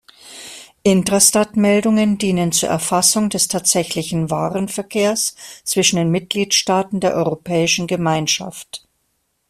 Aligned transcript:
Intrastat-Meldungen 0.81 2.17
dienen 2.17 2.51
zur 2.51 2.69
Erfassung 2.69 3.29
des 3.29 3.49
tatsächlichen 3.49 4.31
Warenverkehrs 4.31 5.35
zwischen 5.63 5.97
den 5.97 6.09
Mitgliedstaaten 6.09 6.99
der 6.99 7.13
Europäischen 7.13 7.85
Gemeinschaft. 7.85 8.87